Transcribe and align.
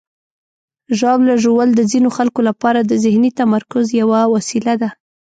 ژاوله 0.99 1.35
ژوول 1.43 1.69
د 1.75 1.81
ځینو 1.91 2.09
خلکو 2.17 2.41
لپاره 2.49 2.79
د 2.83 2.91
ذهني 3.03 3.31
تمرکز 3.39 3.85
یوه 4.01 4.19
وسیله 4.33 4.73
ده. 4.81 4.89